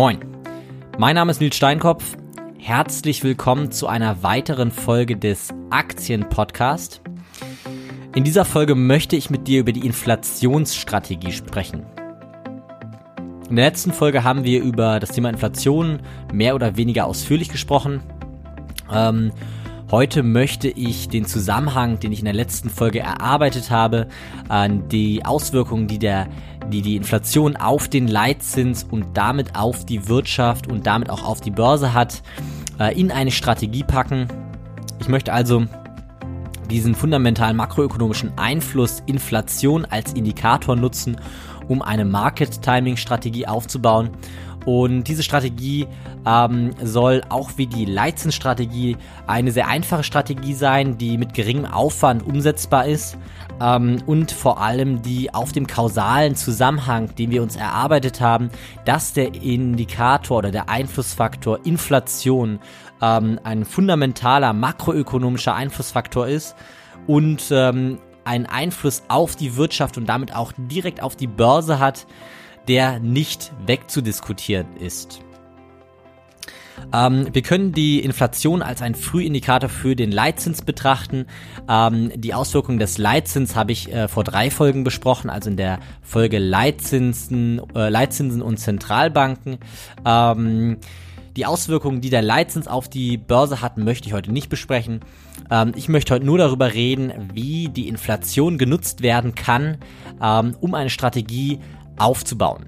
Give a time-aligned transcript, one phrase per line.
[0.00, 0.18] Moin,
[0.96, 2.16] mein Name ist Nils Steinkopf.
[2.56, 7.02] Herzlich willkommen zu einer weiteren Folge des Aktienpodcast.
[8.14, 11.84] In dieser Folge möchte ich mit dir über die Inflationsstrategie sprechen.
[13.50, 16.00] In der letzten Folge haben wir über das Thema Inflation
[16.32, 18.00] mehr oder weniger ausführlich gesprochen.
[18.90, 19.32] Ähm,
[19.90, 24.08] heute möchte ich den Zusammenhang, den ich in der letzten Folge erarbeitet habe,
[24.48, 26.26] an die Auswirkungen, die der
[26.70, 31.40] die die Inflation auf den Leitzins und damit auf die Wirtschaft und damit auch auf
[31.40, 32.22] die Börse hat,
[32.78, 34.28] äh, in eine Strategie packen.
[35.00, 35.66] Ich möchte also
[36.70, 41.16] diesen fundamentalen makroökonomischen Einfluss Inflation als Indikator nutzen,
[41.68, 44.10] um eine Market Timing Strategie aufzubauen.
[44.66, 45.86] Und diese Strategie
[46.26, 48.96] ähm, soll auch wie die Leitzinsstrategie
[49.26, 53.16] eine sehr einfache Strategie sein, die mit geringem Aufwand umsetzbar ist
[53.60, 58.50] ähm, und vor allem die auf dem kausalen Zusammenhang, den wir uns erarbeitet haben,
[58.84, 62.58] dass der Indikator oder der Einflussfaktor Inflation
[63.00, 66.54] ähm, ein fundamentaler makroökonomischer Einflussfaktor ist
[67.06, 72.06] und ähm, einen Einfluss auf die Wirtschaft und damit auch direkt auf die Börse hat,
[72.68, 75.20] der nicht wegzudiskutieren ist.
[76.92, 81.26] Ähm, wir können die Inflation als einen Frühindikator für den Leitzins betrachten.
[81.68, 85.78] Ähm, die Auswirkungen des Leitzins habe ich äh, vor drei Folgen besprochen, also in der
[86.02, 89.58] Folge Leitzinsen, äh, Leitzinsen und Zentralbanken.
[90.04, 90.78] Ähm,
[91.36, 95.00] die Auswirkungen, die der Leitzins auf die Börse hat, möchte ich heute nicht besprechen.
[95.50, 99.78] Ähm, ich möchte heute nur darüber reden, wie die Inflation genutzt werden kann,
[100.20, 101.60] ähm, um eine Strategie
[102.00, 102.66] aufzubauen.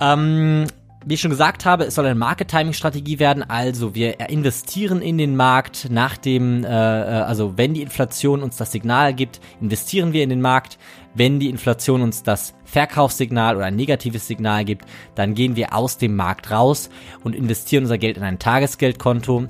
[0.00, 0.66] Ähm,
[1.06, 3.42] wie ich schon gesagt habe, es soll eine Market-Timing-Strategie werden.
[3.42, 8.56] Also wir investieren in den Markt nach dem, äh, äh, also wenn die Inflation uns
[8.56, 10.78] das Signal gibt, investieren wir in den Markt.
[11.14, 15.98] Wenn die Inflation uns das Verkaufssignal oder ein negatives Signal gibt, dann gehen wir aus
[15.98, 16.88] dem Markt raus
[17.22, 19.48] und investieren unser Geld in ein Tagesgeldkonto,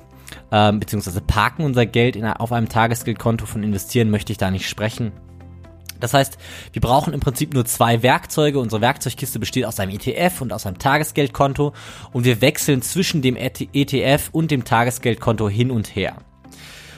[0.51, 3.45] äh, beziehungsweise parken unser Geld in, auf einem Tagesgeldkonto.
[3.45, 5.13] Von investieren möchte ich da nicht sprechen.
[5.99, 6.37] Das heißt,
[6.73, 8.59] wir brauchen im Prinzip nur zwei Werkzeuge.
[8.59, 11.73] Unsere Werkzeugkiste besteht aus einem ETF und aus einem Tagesgeldkonto
[12.11, 16.17] und wir wechseln zwischen dem ETF und dem Tagesgeldkonto hin und her.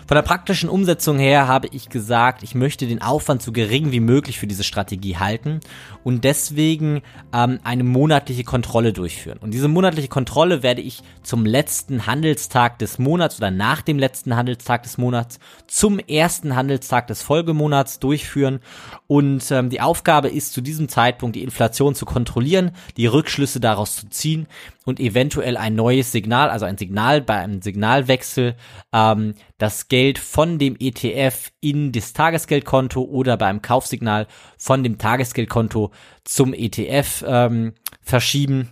[0.07, 4.00] Von der praktischen Umsetzung her habe ich gesagt, ich möchte den Aufwand so gering wie
[4.00, 5.59] möglich für diese Strategie halten
[6.06, 7.01] und deswegen
[7.34, 9.38] ähm, eine monatliche Kontrolle durchführen.
[9.40, 14.38] Und diese monatliche Kontrolle werde ich zum letzten Handelstag des Monats oder nach dem letzten
[14.38, 18.62] Handelstag des Monats zum ersten Handelstag des Folgemonats durchführen.
[19.07, 23.97] Und ähm, die Aufgabe ist zu diesem Zeitpunkt die Inflation zu kontrollieren, die Rückschlüsse daraus
[23.97, 24.47] zu ziehen
[24.88, 28.56] und eventuell ein neues Signal, also ein Signal bei einem Signalwechsel,
[28.94, 34.28] ähm, das Geld von dem ETF in das Tagesgeldkonto oder beim Kaufsignal
[34.58, 35.92] von dem Tagesgeldkonto
[36.24, 38.70] zum ETF ähm, verschieben.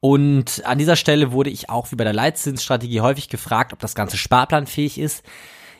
[0.00, 3.94] Und an dieser Stelle wurde ich auch wie bei der Leitzinsstrategie häufig gefragt, ob das
[3.94, 5.24] Ganze sparplanfähig ist.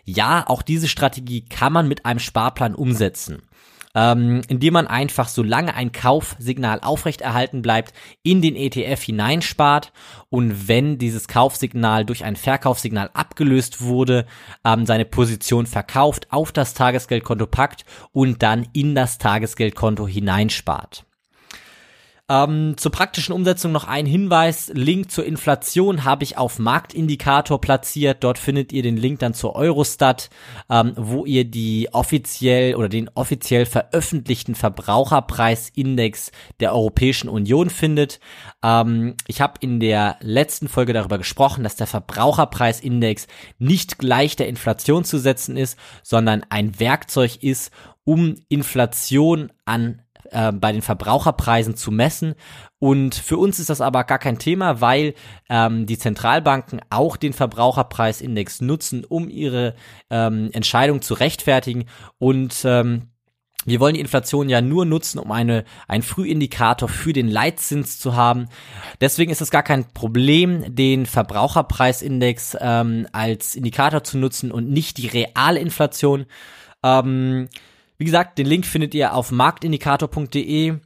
[0.05, 3.43] Ja, auch diese Strategie kann man mit einem Sparplan umsetzen
[3.95, 9.93] ähm, indem man einfach, solange ein Kaufsignal aufrechterhalten bleibt, in den ETF hineinspart
[10.31, 14.27] und wenn dieses Kaufsignal durch ein Verkaufssignal abgelöst wurde,
[14.65, 21.05] ähm, seine Position verkauft, auf das Tagesgeldkonto packt und dann in das Tagesgeldkonto hineinspart.
[22.31, 24.71] Ähm, zur praktischen Umsetzung noch ein Hinweis.
[24.73, 28.25] Link zur Inflation habe ich auf Marktindikator platziert.
[28.25, 30.31] Dort findet ihr den Link dann zur Eurostat,
[30.71, 38.21] ähm, wo ihr die offiziell oder den offiziell veröffentlichten Verbraucherpreisindex der Europäischen Union findet.
[38.63, 43.27] Ähm, ich habe in der letzten Folge darüber gesprochen, dass der Verbraucherpreisindex
[43.59, 47.71] nicht gleich der Inflation zu setzen ist, sondern ein Werkzeug ist,
[48.05, 52.35] um Inflation an äh, bei den Verbraucherpreisen zu messen.
[52.79, 55.15] Und für uns ist das aber gar kein Thema, weil
[55.49, 59.75] ähm, die Zentralbanken auch den Verbraucherpreisindex nutzen, um ihre
[60.11, 61.87] ähm, Entscheidung zu rechtfertigen.
[62.19, 63.09] Und ähm,
[63.67, 68.15] wir wollen die Inflation ja nur nutzen, um eine, einen Frühindikator für den Leitzins zu
[68.15, 68.49] haben.
[69.01, 74.99] Deswegen ist es gar kein Problem, den Verbraucherpreisindex ähm, als Indikator zu nutzen und nicht
[74.99, 76.27] die reale Inflation.
[76.83, 77.49] Ähm,
[77.99, 80.79] wie gesagt, den Link findet ihr auf marktindikator.de.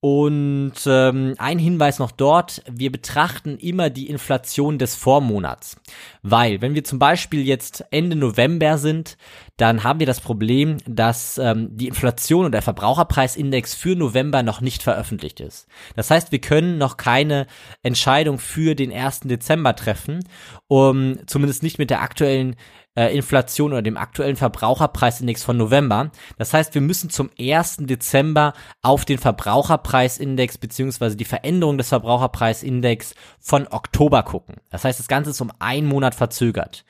[0.00, 5.76] Und ähm, ein Hinweis noch dort, wir betrachten immer die Inflation des Vormonats.
[6.22, 9.16] Weil, wenn wir zum Beispiel jetzt Ende November sind,
[9.56, 14.60] dann haben wir das Problem, dass ähm, die Inflation und der Verbraucherpreisindex für November noch
[14.60, 15.66] nicht veröffentlicht ist.
[15.96, 17.48] Das heißt, wir können noch keine
[17.82, 19.22] Entscheidung für den 1.
[19.22, 20.20] Dezember treffen,
[20.68, 22.54] um zumindest nicht mit der aktuellen
[22.98, 26.10] äh, Inflation oder dem aktuellen Verbraucherpreisindex von November.
[26.36, 27.76] Das heißt, wir müssen zum 1.
[27.82, 34.56] Dezember auf den Verbraucherpreisindex beziehungsweise die Veränderung des Verbraucherpreisindex von Oktober gucken.
[34.70, 36.84] Das heißt, das Ganze ist um einen Monat verzögert.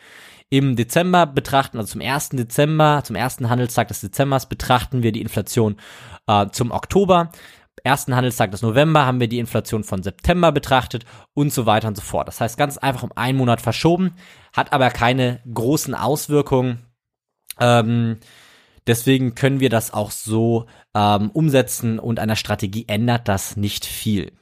[0.49, 2.31] Im Dezember betrachten, also zum 1.
[2.31, 5.77] Dezember, zum ersten Handelstag des Dezembers betrachten wir die Inflation
[6.27, 7.33] äh, zum Oktober
[7.89, 11.97] ersten Handelstag des November haben wir die Inflation von September betrachtet und so weiter und
[11.97, 12.29] so fort.
[12.29, 14.15] Das heißt, ganz einfach um einen Monat verschoben,
[14.53, 16.85] hat aber keine großen Auswirkungen.
[17.59, 18.19] Ähm,
[18.87, 24.33] deswegen können wir das auch so ähm, umsetzen und einer Strategie ändert das nicht viel.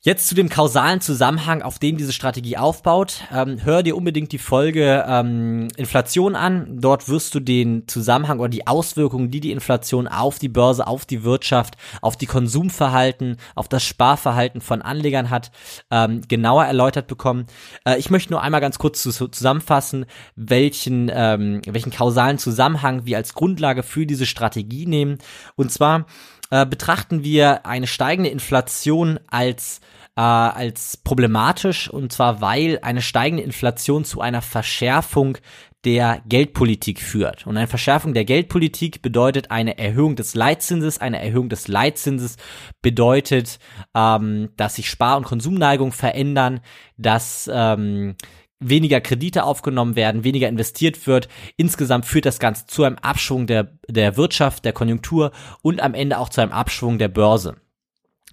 [0.00, 3.24] Jetzt zu dem kausalen Zusammenhang, auf dem diese Strategie aufbaut.
[3.34, 6.78] Ähm, hör dir unbedingt die Folge ähm, Inflation an.
[6.80, 11.04] Dort wirst du den Zusammenhang oder die Auswirkungen, die die Inflation auf die Börse, auf
[11.04, 15.50] die Wirtschaft, auf die Konsumverhalten, auf das Sparverhalten von Anlegern hat,
[15.90, 17.46] ähm, genauer erläutert bekommen.
[17.84, 20.06] Äh, ich möchte nur einmal ganz kurz zu, zusammenfassen,
[20.36, 25.18] welchen, ähm, welchen kausalen Zusammenhang wir als Grundlage für diese Strategie nehmen.
[25.56, 26.06] Und zwar
[26.50, 29.80] äh, betrachten wir eine steigende Inflation als
[30.16, 35.38] äh, als problematisch und zwar weil eine steigende Inflation zu einer Verschärfung
[35.84, 37.46] der Geldpolitik führt.
[37.46, 40.98] Und eine Verschärfung der Geldpolitik bedeutet eine Erhöhung des Leitzinses.
[40.98, 42.36] Eine Erhöhung des Leitzinses
[42.82, 43.60] bedeutet,
[43.94, 46.60] ähm, dass sich Spar- und Konsumneigung verändern,
[46.96, 48.16] dass ähm,
[48.60, 51.28] weniger Kredite aufgenommen werden, weniger investiert wird.
[51.56, 55.32] Insgesamt führt das Ganze zu einem Abschwung der, der Wirtschaft, der Konjunktur
[55.62, 57.56] und am Ende auch zu einem Abschwung der Börse.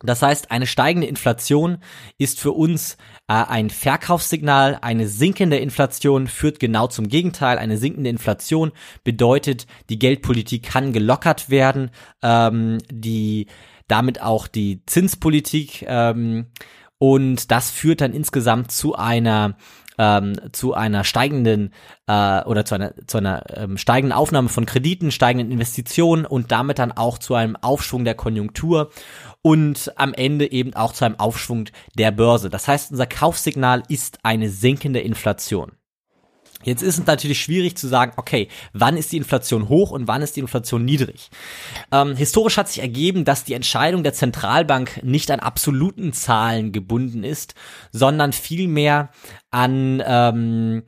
[0.04, 1.78] Das heißt, eine steigende Inflation
[2.18, 4.78] ist für uns äh, ein Verkaufssignal.
[4.82, 7.58] Eine sinkende Inflation führt genau zum Gegenteil.
[7.58, 8.74] Eine sinkende Inflation
[9.04, 11.92] bedeutet, die Geldpolitik kann gelockert werden,
[12.22, 13.48] ähm, die
[13.88, 16.48] damit auch die Zinspolitik ähm,
[16.98, 19.58] und das führt dann insgesamt zu einer
[19.98, 21.74] ähm, zu einer steigenden
[22.08, 26.80] äh, oder zu einer, zu einer ähm, steigenden Aufnahme von Krediten, steigenden Investitionen und damit
[26.80, 28.92] dann auch zu einem Aufschwung der Konjunktur
[29.42, 31.66] und am Ende eben auch zu einem Aufschwung
[31.98, 32.50] der Börse.
[32.50, 35.74] Das heißt, unser Kaufsignal ist eine sinkende Inflation.
[36.66, 40.22] Jetzt ist es natürlich schwierig zu sagen, okay, wann ist die Inflation hoch und wann
[40.22, 41.30] ist die Inflation niedrig?
[41.92, 47.24] Ähm, historisch hat sich ergeben, dass die Entscheidung der Zentralbank nicht an absoluten Zahlen gebunden
[47.24, 47.54] ist,
[47.92, 49.10] sondern vielmehr
[49.52, 50.84] an ähm,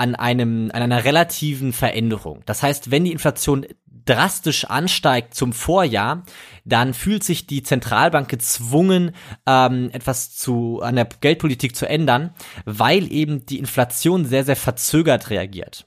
[0.00, 2.42] an einem an einer relativen Veränderung.
[2.46, 3.66] Das heißt, wenn die Inflation
[4.10, 6.24] drastisch ansteigt zum Vorjahr,
[6.64, 9.14] dann fühlt sich die Zentralbank gezwungen,
[9.46, 12.34] ähm, etwas zu an der Geldpolitik zu ändern,
[12.64, 15.86] weil eben die Inflation sehr, sehr verzögert reagiert.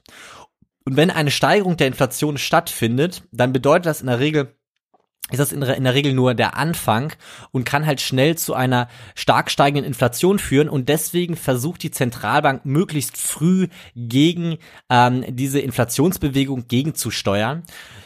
[0.86, 4.54] Und wenn eine Steigerung der Inflation stattfindet, dann bedeutet das in der Regel,
[5.30, 7.12] ist das in, in, der Regel nur der Anfang
[7.50, 12.66] und kann halt schnell zu einer stark steigenden Inflation führen und deswegen versucht die Zentralbank
[12.66, 14.58] möglichst früh gegen
[14.90, 17.62] ähm, diese Inflationsbewegung gegenzusteuern.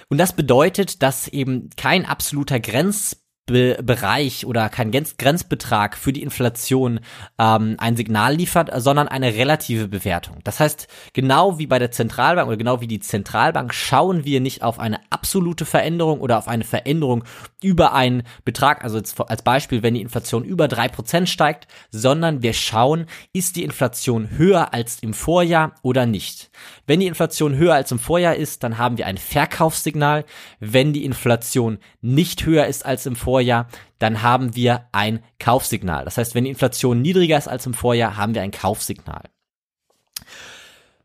[0.09, 3.17] Und das bedeutet, dass eben kein absoluter Grenz
[3.48, 7.00] Be Bereich oder kein Grenzbetrag für die Inflation
[7.38, 10.36] ähm, ein Signal liefert, sondern eine relative Bewertung.
[10.44, 14.62] Das heißt, genau wie bei der Zentralbank oder genau wie die Zentralbank schauen wir nicht
[14.62, 17.24] auf eine absolute Veränderung oder auf eine Veränderung
[17.62, 22.52] über einen Betrag, also als Beispiel, wenn die Inflation über drei Prozent steigt, sondern wir
[22.52, 26.50] schauen, ist die Inflation höher als im Vorjahr oder nicht.
[26.88, 30.25] Wenn die Inflation höher als im Vorjahr ist, dann haben wir ein Verkaufssignal.
[30.58, 33.69] Wenn die Inflation nicht höher ist als im Vorjahr,
[33.99, 36.06] dann haben wir ein Kaufsignal.
[36.06, 39.24] Das heißt, wenn die Inflation niedriger ist als im Vorjahr, haben wir ein Kaufsignal.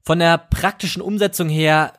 [0.04, 1.92] Von der praktischen Umsetzung her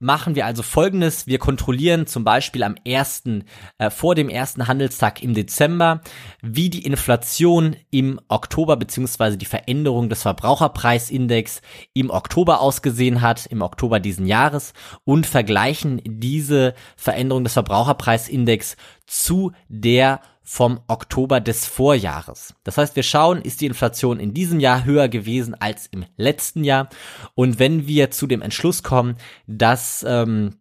[0.00, 1.26] machen wir also folgendes.
[1.26, 3.44] Wir kontrollieren zum Beispiel am ersten,
[3.78, 6.02] äh, vor dem ersten Handelstag im Dezember,
[6.40, 11.62] wie die Inflation im Oktober beziehungsweise die Veränderung des Verbraucherpreisindex
[11.94, 14.72] im Oktober ausgesehen hat, im Oktober diesen Jahres
[15.04, 18.76] und vergleichen diese Veränderung des Verbraucherpreisindex
[19.06, 22.54] zu der vom Oktober des Vorjahres.
[22.64, 26.64] Das heißt, wir schauen, ist die Inflation in diesem Jahr höher gewesen als im letzten
[26.64, 26.88] Jahr.
[27.34, 30.54] Und wenn wir zu dem Entschluss kommen, dass ähm,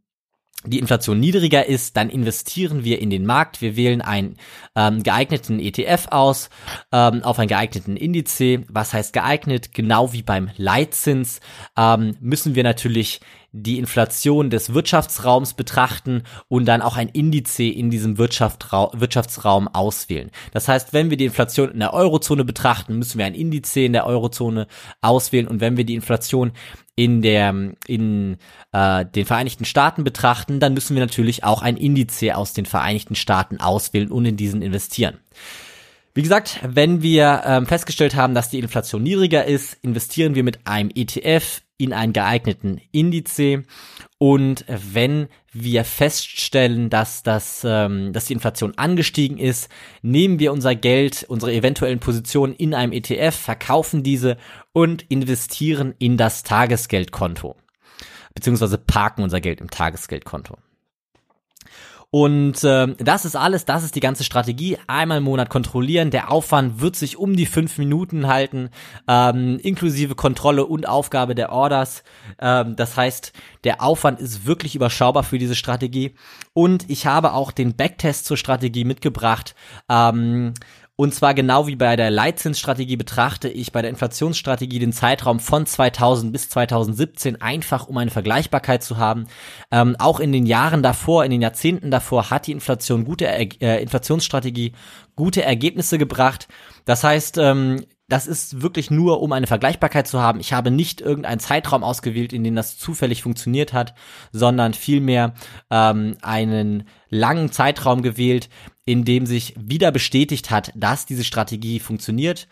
[0.65, 3.61] die Inflation niedriger ist, dann investieren wir in den Markt.
[3.61, 4.37] Wir wählen einen
[4.75, 6.49] ähm, geeigneten ETF aus,
[6.91, 8.41] ähm, auf einen geeigneten Indiz.
[8.67, 9.73] Was heißt geeignet?
[9.73, 11.39] Genau wie beim Leitzins
[11.77, 13.21] ähm, müssen wir natürlich
[13.51, 20.31] die Inflation des Wirtschaftsraums betrachten und dann auch ein Indiz in diesem Wirtschaftsraum auswählen.
[20.51, 23.93] Das heißt, wenn wir die Inflation in der Eurozone betrachten, müssen wir ein Indiz in
[23.93, 24.67] der Eurozone
[25.01, 26.51] auswählen und wenn wir die Inflation
[26.97, 28.37] in der in
[28.73, 33.15] äh, den Vereinigten Staaten betrachten, dann müssen wir natürlich auch ein Indiz aus den Vereinigten
[33.15, 35.19] Staaten auswählen und in diesen investieren.
[36.15, 40.65] Wie gesagt, wenn wir ähm, festgestellt haben, dass die Inflation niedriger ist, investieren wir mit
[40.65, 43.39] einem ETF in einen geeigneten Indiz.
[44.17, 49.69] Und wenn wir feststellen, dass das, ähm, dass die Inflation angestiegen ist,
[50.01, 54.37] nehmen wir unser Geld, unsere eventuellen Positionen in einem ETF, verkaufen diese
[54.73, 57.55] und investieren in das Tagesgeldkonto
[58.37, 60.57] beziehungsweise parken unser Geld im Tagesgeldkonto.
[62.09, 64.77] Und äh, das ist alles, das ist die ganze Strategie.
[64.87, 66.09] Einmal im Monat kontrollieren.
[66.09, 68.69] Der Aufwand wird sich um die fünf Minuten halten,
[69.07, 72.03] ähm, inklusive Kontrolle und Aufgabe der Orders.
[72.39, 73.33] Ähm, das heißt,
[73.65, 76.15] der Aufwand ist wirklich überschaubar für diese Strategie.
[76.53, 79.53] Und ich habe auch den Backtest zur Strategie mitgebracht.
[79.89, 80.53] Ähm,
[80.99, 85.67] und zwar genau wie bei der Leitzinsstrategie betrachte ich bei der Inflationsstrategie den Zeitraum von
[85.67, 89.27] 2000 bis 2017 einfach, um eine Vergleichbarkeit zu haben.
[89.69, 93.79] Ähm, auch in den Jahren davor, in den Jahrzehnten davor hat die Inflation gute äh,
[93.79, 94.73] Inflationsstrategie
[95.15, 96.47] gute Ergebnisse gebracht.
[96.85, 100.39] Das heißt, ähm, das ist wirklich nur, um eine Vergleichbarkeit zu haben.
[100.39, 103.93] Ich habe nicht irgendeinen Zeitraum ausgewählt, in dem das zufällig funktioniert hat,
[104.31, 105.35] sondern vielmehr
[105.69, 108.49] ähm, einen langen Zeitraum gewählt,
[108.87, 112.47] in dem sich wieder bestätigt hat, dass diese Strategie funktioniert.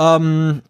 [0.00, 0.62] Ähm,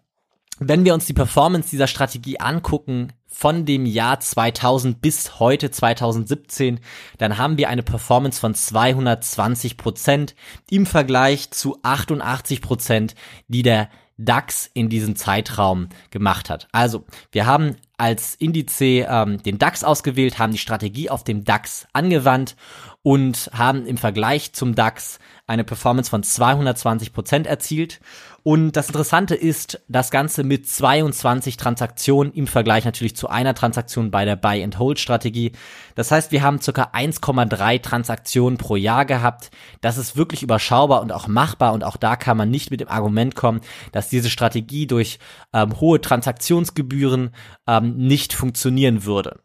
[0.59, 6.79] wenn wir uns die Performance dieser Strategie angucken, von dem Jahr 2000 bis heute 2017,
[7.19, 10.33] dann haben wir eine Performance von 220 Prozent
[10.71, 13.13] im Vergleich zu 88 Prozent,
[13.47, 16.67] die der DAX in diesem Zeitraum gemacht hat.
[16.71, 21.87] Also, wir haben als Indiz ähm, den DAX ausgewählt, haben die Strategie auf dem DAX
[21.93, 22.55] angewandt
[23.03, 27.99] und haben im Vergleich zum DAX eine Performance von 220 Prozent erzielt.
[28.47, 34.09] Und das Interessante ist, das Ganze mit 22 Transaktionen im Vergleich natürlich zu einer Transaktion
[34.09, 35.51] bei der Buy-and-Hold-Strategie.
[35.95, 39.51] Das heißt, wir haben circa 1,3 Transaktionen pro Jahr gehabt.
[39.81, 41.73] Das ist wirklich überschaubar und auch machbar.
[41.73, 43.59] Und auch da kann man nicht mit dem Argument kommen,
[43.91, 45.19] dass diese Strategie durch
[45.51, 47.31] ähm, hohe Transaktionsgebühren
[47.67, 49.41] ähm, nicht funktionieren würde.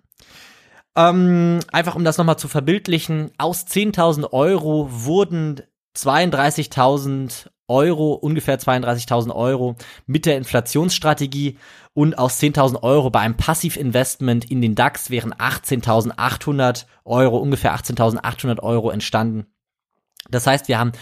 [0.94, 5.60] Ähm, einfach um das nochmal zu verbildlichen, aus 10.000 Euro wurden
[5.96, 9.76] 32.000 Euro, ungefähr 32.000 Euro
[10.06, 11.58] mit der Inflationsstrategie
[11.94, 18.60] und aus 10.000 Euro bei einem Passivinvestment in den DAX wären 18.800 Euro, ungefähr 18.800
[18.60, 19.46] Euro entstanden.
[20.30, 20.92] Das heißt, wir haben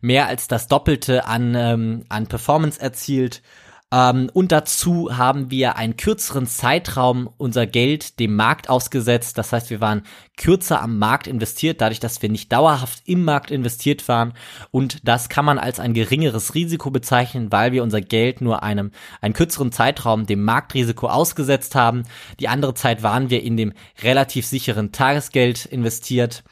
[0.00, 3.42] mehr als das Doppelte an, ähm, an Performance erzielt
[3.90, 9.38] ähm, und dazu haben wir einen kürzeren Zeitraum unser Geld dem Markt ausgesetzt.
[9.38, 10.02] Das heißt, wir waren
[10.36, 14.34] kürzer am Markt investiert, dadurch, dass wir nicht dauerhaft im Markt investiert waren.
[14.70, 18.90] Und das kann man als ein geringeres Risiko bezeichnen, weil wir unser Geld nur einem,
[19.22, 22.02] einen kürzeren Zeitraum dem Marktrisiko ausgesetzt haben.
[22.40, 26.44] Die andere Zeit waren wir in dem relativ sicheren Tagesgeld investiert.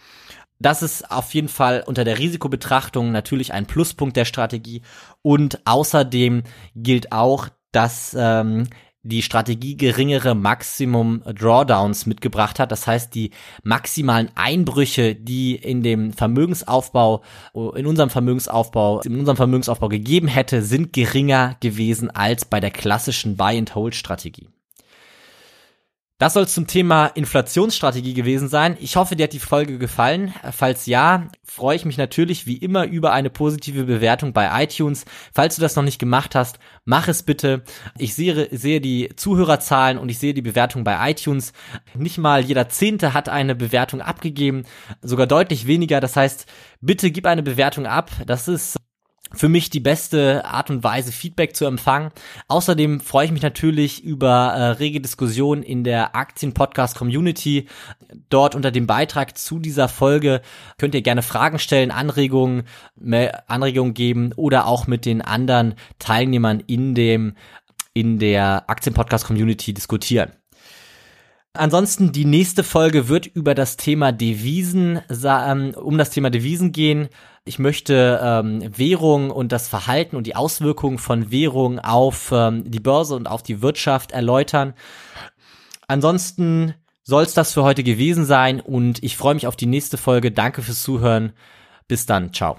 [0.58, 4.82] Das ist auf jeden Fall unter der Risikobetrachtung natürlich ein Pluspunkt der Strategie.
[5.22, 6.44] Und außerdem
[6.74, 8.68] gilt auch, dass ähm,
[9.06, 12.72] die Strategie geringere Maximum Drawdowns mitgebracht hat.
[12.72, 13.30] Das heißt, die
[13.62, 17.22] maximalen Einbrüche, die in dem Vermögensaufbau,
[17.54, 23.36] in unserem Vermögensaufbau, in unserem Vermögensaufbau gegeben hätte, sind geringer gewesen als bei der klassischen
[23.36, 24.48] Buy-and-Hold-Strategie.
[26.18, 28.78] Das soll zum Thema Inflationsstrategie gewesen sein.
[28.80, 30.32] Ich hoffe, dir hat die Folge gefallen.
[30.50, 35.04] Falls ja, freue ich mich natürlich wie immer über eine positive Bewertung bei iTunes.
[35.34, 37.64] Falls du das noch nicht gemacht hast, mach es bitte.
[37.98, 41.52] Ich sehe, sehe die Zuhörerzahlen und ich sehe die Bewertung bei iTunes.
[41.94, 44.64] Nicht mal jeder Zehnte hat eine Bewertung abgegeben,
[45.02, 46.00] sogar deutlich weniger.
[46.00, 46.46] Das heißt,
[46.80, 48.10] bitte gib eine Bewertung ab.
[48.24, 48.78] Das ist
[49.32, 52.10] für mich die beste Art und Weise, Feedback zu empfangen.
[52.48, 57.66] Außerdem freue ich mich natürlich über äh, rege Diskussionen in der Aktien-Podcast-Community.
[58.28, 60.42] Dort unter dem Beitrag zu dieser Folge
[60.78, 62.64] könnt ihr gerne Fragen stellen, Anregungen,
[63.46, 67.34] Anregungen geben oder auch mit den anderen Teilnehmern in dem
[67.94, 70.32] in der Aktien-Podcast-Community diskutieren.
[71.56, 77.08] Ansonsten die nächste Folge wird über das Thema Devisen, ähm, um das Thema Devisen gehen.
[77.44, 82.80] Ich möchte ähm, Währung und das Verhalten und die Auswirkungen von Währung auf ähm, die
[82.80, 84.74] Börse und auf die Wirtschaft erläutern.
[85.88, 89.96] Ansonsten soll es das für heute gewesen sein und ich freue mich auf die nächste
[89.96, 90.32] Folge.
[90.32, 91.32] Danke fürs Zuhören.
[91.86, 92.32] Bis dann.
[92.32, 92.58] Ciao.